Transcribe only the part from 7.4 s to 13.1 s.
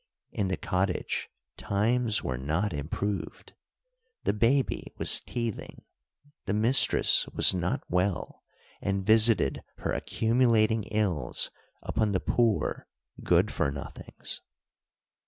not well, and visited her accumulating ills upon the poor